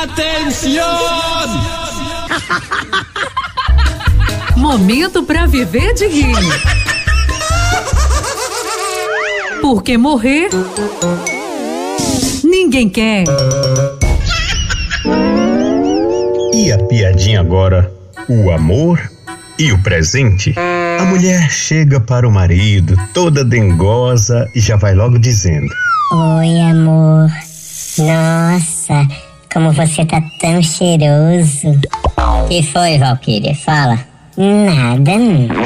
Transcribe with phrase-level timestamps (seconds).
[0.00, 0.82] Atenção!
[4.56, 6.36] Momento para viver de rir.
[9.60, 10.48] Porque morrer
[12.44, 13.24] ninguém quer.
[16.54, 17.92] E a piadinha agora?
[18.28, 19.00] O amor
[19.58, 20.54] e o presente?
[20.56, 25.68] A mulher chega para o marido, toda dengosa, e já vai logo dizendo:
[26.12, 27.28] Oi, amor.
[27.98, 29.08] Nossa,
[29.52, 31.78] como você tá tão cheiroso.
[32.48, 33.54] Que foi, Valkyria?
[33.54, 33.98] Fala.
[34.36, 35.64] Nada, não.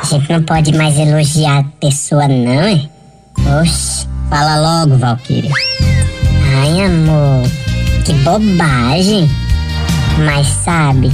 [0.00, 2.88] A gente não pode mais elogiar a pessoa, não, é?
[3.60, 4.08] Oxe.
[4.28, 5.50] Fala logo, Valkyria.
[6.60, 7.42] Ai, amor,
[8.04, 9.28] que bobagem.
[10.24, 11.10] Mas sabe,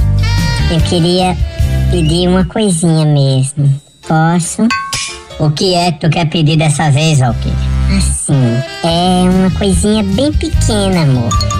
[0.71, 1.37] eu queria
[1.91, 3.73] pedir uma coisinha mesmo.
[4.07, 4.67] Posso?
[5.39, 7.55] O que é que tu quer pedir dessa vez, Valkyria?
[7.97, 8.33] Assim,
[8.83, 11.56] é uma coisinha bem pequena, amor.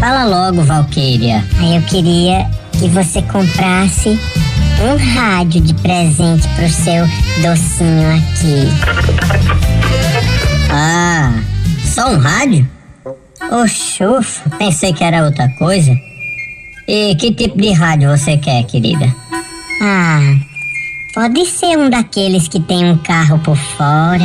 [0.00, 1.44] Fala logo, Valquíria.
[1.58, 4.18] Aí eu queria que você comprasse
[4.80, 7.06] um rádio de presente pro seu
[7.42, 8.66] docinho aqui.
[10.70, 11.34] Ah,
[11.84, 12.66] só um rádio?
[13.52, 15.94] Ô, chufo, pensei que era outra coisa.
[16.88, 19.14] E que tipo de rádio você quer, querida?
[19.82, 20.34] Ah,
[21.12, 24.24] pode ser um daqueles que tem um carro por fora.